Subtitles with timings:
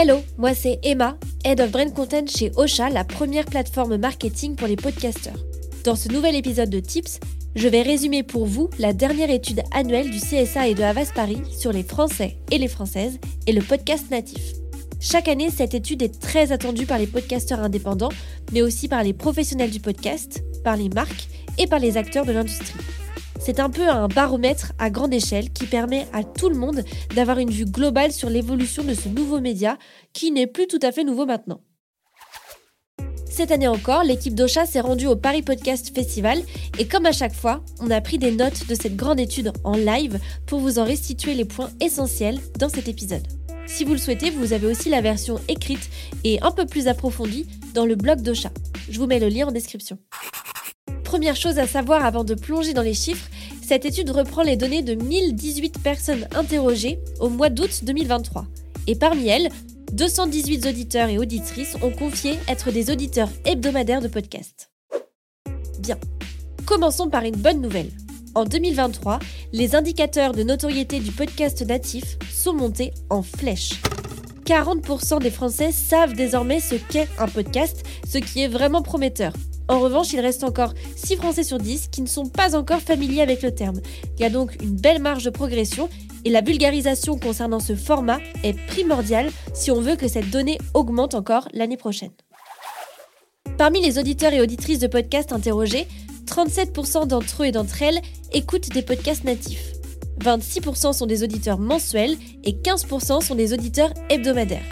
[0.00, 4.68] Hello, moi c'est Emma, Head of Brand Content chez Ocha, la première plateforme marketing pour
[4.68, 5.44] les podcasteurs.
[5.82, 7.18] Dans ce nouvel épisode de Tips,
[7.56, 11.42] je vais résumer pour vous la dernière étude annuelle du CSA et de Havas Paris
[11.50, 14.52] sur les Français et les Françaises et le podcast natif.
[15.00, 18.12] Chaque année, cette étude est très attendue par les podcasteurs indépendants,
[18.52, 21.26] mais aussi par les professionnels du podcast, par les marques
[21.58, 22.78] et par les acteurs de l'industrie.
[23.48, 26.84] C'est un peu un baromètre à grande échelle qui permet à tout le monde
[27.16, 29.78] d'avoir une vue globale sur l'évolution de ce nouveau média
[30.12, 31.62] qui n'est plus tout à fait nouveau maintenant.
[33.24, 36.42] Cette année encore, l'équipe d'Ocha s'est rendue au Paris Podcast Festival
[36.78, 39.78] et comme à chaque fois, on a pris des notes de cette grande étude en
[39.78, 43.26] live pour vous en restituer les points essentiels dans cet épisode.
[43.66, 45.88] Si vous le souhaitez, vous avez aussi la version écrite
[46.22, 48.50] et un peu plus approfondie dans le blog d'Ocha.
[48.90, 49.96] Je vous mets le lien en description.
[51.08, 53.30] Première chose à savoir avant de plonger dans les chiffres,
[53.68, 58.46] cette étude reprend les données de 1018 personnes interrogées au mois d'août 2023.
[58.86, 59.50] Et parmi elles,
[59.92, 64.70] 218 auditeurs et auditrices ont confié être des auditeurs hebdomadaires de podcast.
[65.80, 65.98] Bien,
[66.64, 67.90] commençons par une bonne nouvelle.
[68.34, 69.18] En 2023,
[69.52, 73.82] les indicateurs de notoriété du podcast natif sont montés en flèche.
[74.46, 79.34] 40% des Français savent désormais ce qu'est un podcast, ce qui est vraiment prometteur.
[79.68, 83.20] En revanche, il reste encore 6 Français sur 10 qui ne sont pas encore familiers
[83.20, 83.80] avec le terme.
[84.16, 85.90] Il y a donc une belle marge de progression
[86.24, 91.14] et la vulgarisation concernant ce format est primordiale si on veut que cette donnée augmente
[91.14, 92.12] encore l'année prochaine.
[93.58, 95.86] Parmi les auditeurs et auditrices de podcasts interrogés,
[96.26, 98.00] 37% d'entre eux et d'entre elles
[98.32, 99.72] écoutent des podcasts natifs.
[100.20, 104.64] 26% sont des auditeurs mensuels et 15% sont des auditeurs hebdomadaires.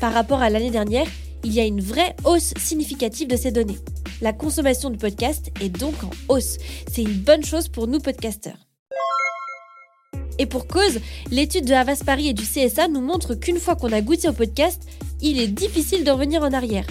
[0.00, 1.06] Par rapport à l'année dernière,
[1.44, 3.78] il y a une vraie hausse significative de ces données.
[4.20, 6.58] La consommation de podcasts est donc en hausse.
[6.90, 8.58] C'est une bonne chose pour nous podcasteurs.
[10.38, 13.92] Et pour cause, l'étude de Havas Paris et du CSA nous montre qu'une fois qu'on
[13.92, 14.82] a goûté au podcast,
[15.20, 16.86] il est difficile de revenir en arrière.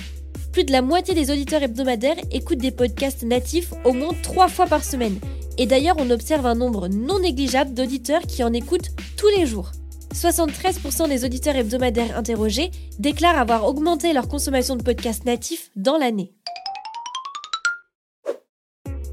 [0.51, 4.65] Plus de la moitié des auditeurs hebdomadaires écoutent des podcasts natifs au moins trois fois
[4.65, 5.17] par semaine.
[5.57, 9.71] Et d'ailleurs, on observe un nombre non négligeable d'auditeurs qui en écoutent tous les jours.
[10.13, 16.33] 73% des auditeurs hebdomadaires interrogés déclarent avoir augmenté leur consommation de podcasts natifs dans l'année.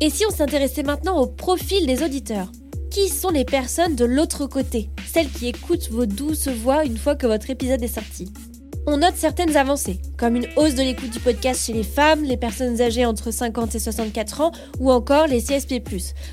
[0.01, 2.53] Et si on s'intéressait maintenant au profil des auditeurs
[2.91, 7.17] Qui sont les personnes de l'autre côté Celles qui écoutent vos douces voix une fois
[7.17, 8.33] que votre épisode est sorti?
[8.87, 12.39] On note certaines avancées, comme une hausse de l'écoute du podcast chez les femmes, les
[12.39, 15.83] personnes âgées entre 50 et 64 ans ou encore les CSP.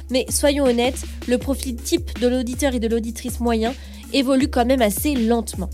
[0.09, 3.73] Mais soyons honnêtes, le profil type de l'auditeur et de l'auditrice moyen
[4.15, 5.69] évolue quand même assez lentement.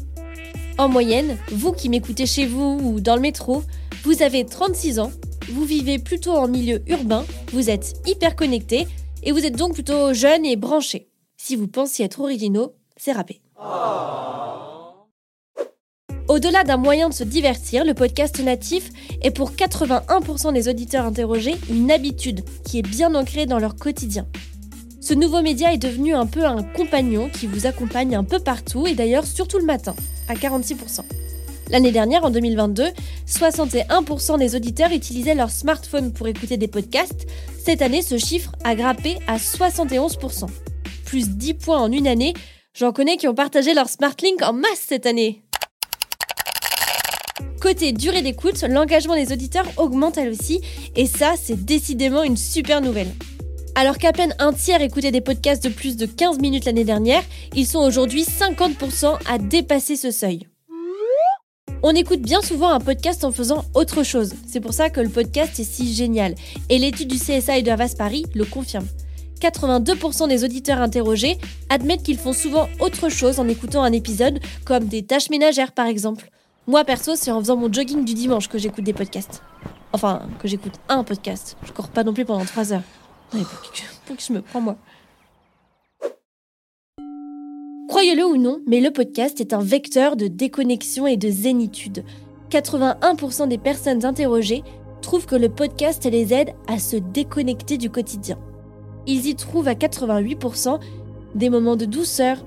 [0.78, 3.64] En moyenne, vous qui m'écoutez chez vous ou dans le métro,
[4.04, 5.12] vous avez 36 ans
[5.50, 8.88] vous vivez plutôt en milieu urbain, vous êtes hyper connecté
[9.24, 11.10] et vous êtes donc plutôt jeune et branché.
[11.38, 13.42] Si vous pensiez être originaux, c'est râpé.
[16.28, 18.90] Au-delà d'un moyen de se divertir, le podcast natif
[19.22, 24.28] est pour 81% des auditeurs interrogés une habitude qui est bien ancrée dans leur quotidien.
[25.04, 28.86] Ce nouveau média est devenu un peu un compagnon qui vous accompagne un peu partout
[28.86, 29.96] et d'ailleurs surtout le matin,
[30.28, 31.00] à 46%.
[31.72, 32.84] L'année dernière, en 2022,
[33.28, 37.26] 61% des auditeurs utilisaient leur smartphone pour écouter des podcasts.
[37.58, 40.46] Cette année, ce chiffre a grappé à 71%.
[41.06, 42.36] Plus 10 points en une année.
[42.76, 45.42] J'en connais qui ont partagé leur SmartLink en masse cette année.
[47.60, 50.62] Côté durée d'écoute, l'engagement des auditeurs augmente elle aussi,
[50.96, 53.12] et ça, c'est décidément une super nouvelle.
[53.76, 57.24] Alors qu'à peine un tiers écoutait des podcasts de plus de 15 minutes l'année dernière,
[57.56, 60.48] ils sont aujourd'hui 50% à dépasser ce seuil.
[61.82, 64.34] On écoute bien souvent un podcast en faisant autre chose.
[64.46, 66.36] C'est pour ça que le podcast est si génial.
[66.70, 68.86] Et l'étude du CSA et de Havas Paris le confirme.
[69.40, 71.38] 82% des auditeurs interrogés
[71.70, 75.88] admettent qu'ils font souvent autre chose en écoutant un épisode, comme des tâches ménagères par
[75.88, 76.30] exemple.
[76.68, 79.42] Moi perso, c'est en faisant mon jogging du dimanche que j'écoute des podcasts.
[79.94, 81.58] Enfin, que j'écoute un podcast.
[81.66, 82.84] Je cours pas non plus pendant 3 heures.
[83.32, 84.78] Pour, que, je me prends moi.
[87.88, 92.04] Croyez-le ou non, mais le podcast est un vecteur de déconnexion et de zénitude.
[92.50, 94.64] 81% des personnes interrogées
[95.02, 98.38] trouvent que le podcast les aide à se déconnecter du quotidien.
[99.08, 100.80] Ils y trouvent à 88%
[101.36, 102.38] des moments de douceur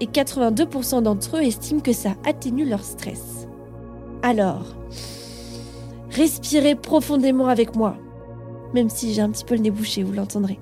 [0.00, 3.46] et 82% d'entre eux estiment que ça atténue leur stress.
[4.22, 4.74] Alors,
[6.10, 7.96] respirez profondément avec moi,
[8.74, 10.58] même si j'ai un petit peu le nez vous l'entendrez.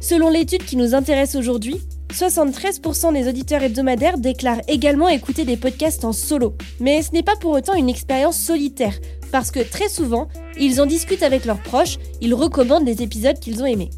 [0.00, 1.80] Selon l'étude qui nous intéresse aujourd'hui,
[2.12, 6.54] 73% des auditeurs hebdomadaires déclarent également écouter des podcasts en solo.
[6.80, 8.98] Mais ce n'est pas pour autant une expérience solitaire,
[9.32, 10.28] parce que très souvent,
[10.58, 13.90] ils en discutent avec leurs proches, ils recommandent les épisodes qu'ils ont aimés.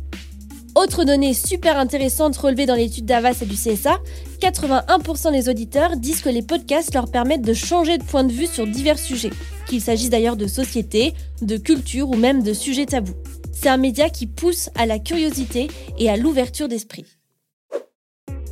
[0.81, 4.01] Autre donnée super intéressante relevée dans l'étude d'Avas et du CSA,
[4.41, 8.47] 81% des auditeurs disent que les podcasts leur permettent de changer de point de vue
[8.47, 9.29] sur divers sujets,
[9.67, 11.13] qu'il s'agisse d'ailleurs de société,
[11.43, 13.13] de culture ou même de sujets tabous.
[13.53, 15.69] C'est un média qui pousse à la curiosité
[15.99, 17.05] et à l'ouverture d'esprit.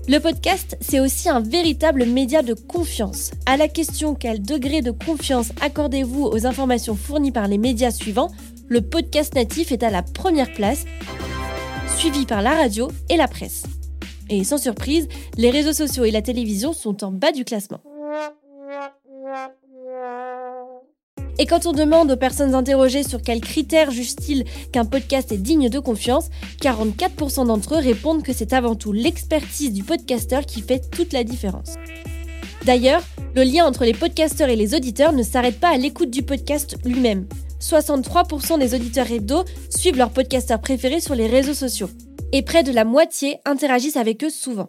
[0.06, 3.30] Le podcast, c'est aussi un véritable média de confiance.
[3.46, 8.30] À la question quel degré de confiance accordez-vous aux informations fournies par les médias suivants,
[8.68, 10.84] le podcast natif est à la première place
[11.98, 13.64] suivi par la radio et la presse.
[14.30, 17.80] Et sans surprise, les réseaux sociaux et la télévision sont en bas du classement.
[21.40, 25.68] Et quand on demande aux personnes interrogées sur quels critères jugent-ils qu'un podcast est digne
[25.68, 26.30] de confiance,
[26.60, 31.24] 44% d'entre eux répondent que c'est avant tout l'expertise du podcasteur qui fait toute la
[31.24, 31.74] différence.
[32.64, 33.02] D'ailleurs,
[33.34, 36.76] le lien entre les podcasteurs et les auditeurs ne s'arrête pas à l'écoute du podcast
[36.84, 37.26] lui-même.
[37.60, 41.90] 63% des auditeurs hebdo suivent leur podcasteur préféré sur les réseaux sociaux.
[42.32, 44.68] Et près de la moitié interagissent avec eux souvent.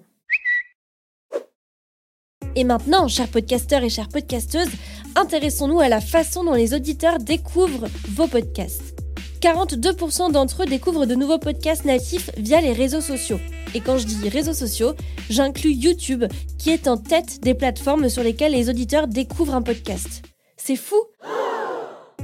[2.56, 4.72] Et maintenant, chers podcasteurs et chères podcasteuses,
[5.16, 8.96] intéressons-nous à la façon dont les auditeurs découvrent vos podcasts.
[9.42, 13.40] 42% d'entre eux découvrent de nouveaux podcasts natifs via les réseaux sociaux.
[13.74, 14.94] Et quand je dis réseaux sociaux,
[15.30, 16.26] j'inclus YouTube,
[16.58, 20.24] qui est en tête des plateformes sur lesquelles les auditeurs découvrent un podcast.
[20.58, 20.98] C'est fou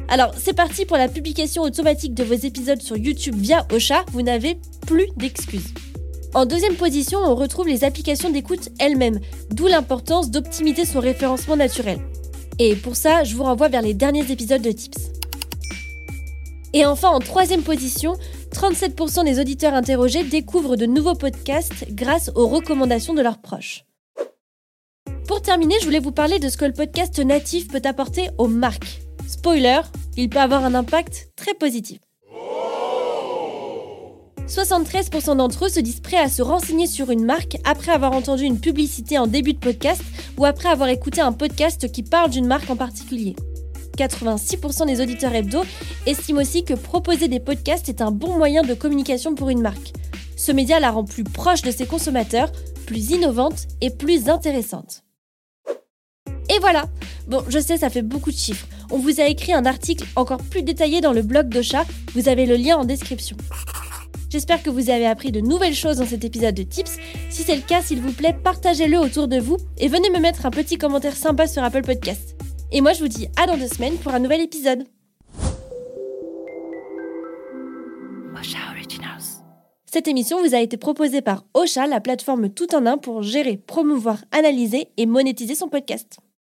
[0.07, 4.21] alors, c'est parti pour la publication automatique de vos épisodes sur YouTube via Ocha, vous
[4.21, 5.73] n'avez plus d'excuses.
[6.35, 9.19] En deuxième position, on retrouve les applications d'écoute elles-mêmes,
[9.51, 11.99] d'où l'importance d'optimiser son référencement naturel.
[12.59, 15.11] Et pour ça, je vous renvoie vers les derniers épisodes de Tips.
[16.73, 18.17] Et enfin, en troisième position,
[18.51, 23.85] 37% des auditeurs interrogés découvrent de nouveaux podcasts grâce aux recommandations de leurs proches.
[25.27, 28.47] Pour terminer, je voulais vous parler de ce que le podcast natif peut apporter aux
[28.47, 29.04] marques.
[29.27, 29.81] Spoiler,
[30.17, 31.99] il peut avoir un impact très positif.
[34.47, 38.43] 73% d'entre eux se disent prêts à se renseigner sur une marque après avoir entendu
[38.43, 40.01] une publicité en début de podcast
[40.37, 43.35] ou après avoir écouté un podcast qui parle d'une marque en particulier.
[43.97, 45.63] 86% des auditeurs hebdo
[46.05, 49.93] estiment aussi que proposer des podcasts est un bon moyen de communication pour une marque.
[50.37, 52.51] Ce média la rend plus proche de ses consommateurs,
[52.85, 55.03] plus innovante et plus intéressante.
[56.53, 56.85] Et voilà
[57.27, 58.67] Bon, je sais, ça fait beaucoup de chiffres.
[58.91, 62.29] On vous a écrit un article encore plus détaillé dans le blog de chat, vous
[62.29, 63.35] avez le lien en description.
[64.29, 66.97] J'espère que vous avez appris de nouvelles choses dans cet épisode de Tips.
[67.29, 70.45] Si c'est le cas, s'il vous plaît, partagez-le autour de vous et venez me mettre
[70.45, 72.35] un petit commentaire sympa sur Apple Podcast.
[72.71, 74.83] Et moi, je vous dis à dans deux semaines pour un nouvel épisode.
[79.85, 83.55] Cette émission vous a été proposée par Ocha, la plateforme tout en un pour gérer,
[83.55, 86.17] promouvoir, analyser et monétiser son podcast.